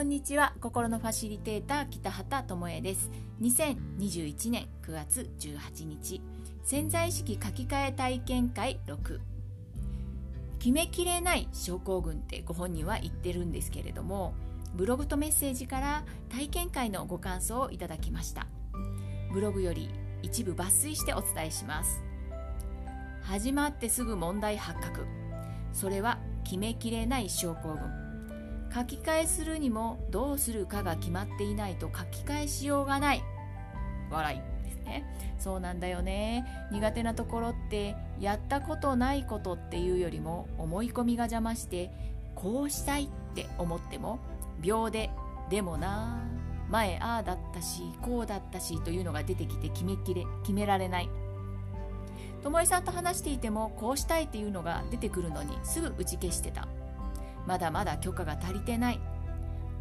[0.00, 0.54] こんにちは。
[0.62, 3.10] 心のファシリテーター北畑智恵です。
[3.42, 6.22] 2021年9月18日。
[6.64, 9.20] 潜在意識書き換え体験会6
[10.58, 14.32] 決めきれない症候群ってご本人は言ってるんですけれども
[14.74, 18.46] ブログとメッセージから体験会のご感想をいただきました。
[19.34, 19.90] ブログより
[20.22, 22.02] 一部抜粋してお伝えします。
[23.20, 25.04] 始まってすぐ問題発覚。
[25.74, 27.99] それは決めきれない症候群。
[28.72, 33.22] 書き換えするにもどうするかが決まっていないと書き換えしようがない。
[34.10, 35.04] 笑いですね。
[35.38, 36.44] そうなんだよね。
[36.70, 41.90] 苦手なところってやったことないことっていうよりも思い込みが邪魔して
[42.34, 44.18] こうしたいって思っても
[44.60, 45.10] 秒で
[45.48, 46.22] でもな
[46.68, 51.08] 前ああだったしこうだったしというのが出てきて決めきれ決められない。
[52.42, 56.68] 友井さんと話していてもこうしたいっていうのが出てくるのにすぐ打ち消してた。
[57.50, 59.00] まだまだ許可が足りてない。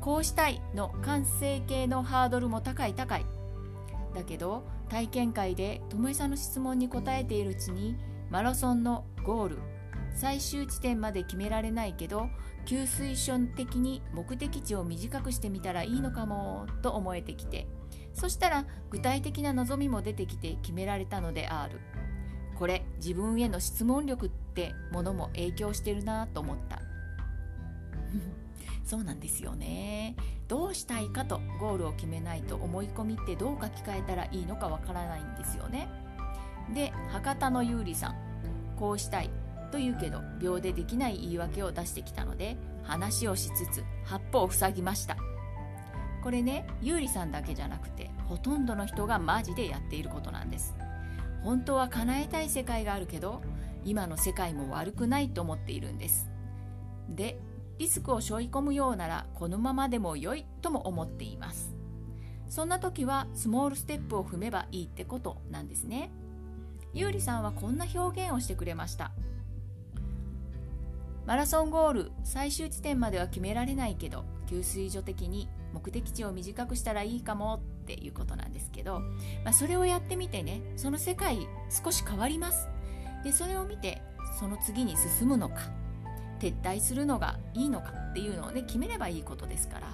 [0.02, 3.26] こうしたいの完成形のハードルも高い高い。
[4.16, 7.95] だけど体験会で友江さんの質問に答えているうちに
[8.31, 9.58] マラソンのゴール
[10.16, 12.30] 最終地点まで決められないけど
[12.66, 17.67] 給水ション的に目的地を短くしてみたらいいのかもと思えてきて
[18.16, 21.80] そしたら具体的な望みも出てきて決められたのである。
[22.58, 26.89] これ自分への質問力ってものも影響してるなと思った。
[28.84, 30.16] そうなんですよね。
[30.48, 35.88] どうしたいかとゴールを決めないと思い込みってどう書き換えたらいいのかわからないんですよね。
[36.74, 38.16] で博多の優里さん
[38.78, 39.30] こうしたい
[39.72, 45.18] と言うけど秒でできない言い訳を出してきたので話をしつつ八方を塞ぎました。
[46.23, 50.76] これね優里さんだけじゃなくてほとんどの人がマジでやっていることなんです。
[51.44, 53.42] 本当は叶えたい世界があるけど
[53.86, 56.30] 今の世界も悪くないと思っているんです。
[57.08, 57.40] で
[57.80, 61.74] リスクを背負い込むようならこのままでも良いとも思っています。
[62.50, 66.12] そんな時はスモールステップを踏めばいいってことなんですね。
[66.94, 69.12] ゆうりさんはこんな表現をしてくれました。
[71.26, 79.00] マラソンゴール最終地点までは決められないけど給水所的に目的地を短くしたらいいかもっていうことなんですけど、
[79.45, 82.68] まあ、それをやってみてねその世界少し変わります。
[83.23, 84.02] でそれを見て
[84.39, 85.79] その次に進むのか。
[86.39, 89.88] 撤退するのがいいのかっていうのをね決めればいいことですから。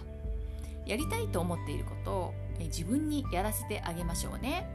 [0.85, 4.69] やりたいと思っていることを自分にやらせてあげましょうね。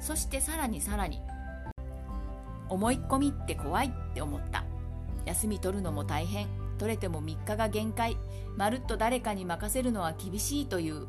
[0.00, 1.20] そしてさらにさらに
[2.68, 4.64] 思い込みって怖いって思った。
[5.26, 6.48] 休み取るのも大変。
[6.78, 8.16] 取れても3日が限界。
[8.56, 11.06] まるっと誰かに任せるのは厳しいという。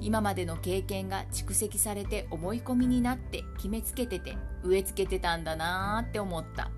[0.00, 6.70] 今までの経験が蓄積されて思い込みになって決めつけてて植え付けてたんだなーって思った。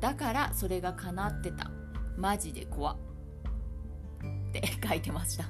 [0.00, 1.70] だからそれが叶ってた。
[2.16, 2.96] マジで怖っ。
[4.52, 5.44] て書いてました。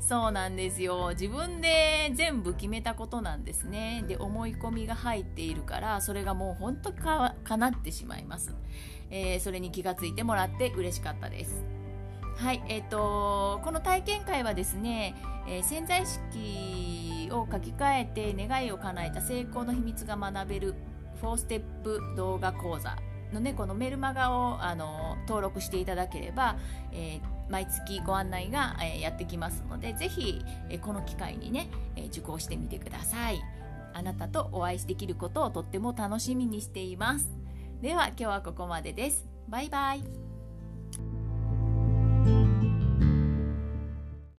[0.00, 1.10] そうなんですよ。
[1.10, 4.04] 自分で全部決めたことなんですね。
[4.06, 8.54] で思い込みが入っているからそれがもう本当か叶ってしまいます、
[9.10, 11.64] えー、それに気がついてもらって嬉しかったです。
[12.36, 15.14] はいえっ、ー、とこの体験会はですね、
[15.48, 20.74] えー、潜在意識を書き換えて願いを叶えた成功の秘密が学べる
[21.22, 22.96] 4ステップ動画講座
[23.32, 26.56] のねこのメルマガをあの登録していただければ、
[26.92, 33.40] えー、毎月ご案内が、えー、やってきますのでぜひ、えー、この機会にね、え受講してみてください。
[33.92, 37.30] あなたとお会いできることをとっても楽しみにしています。
[37.80, 39.26] では今日はここまでです。
[39.48, 40.25] バイバイ。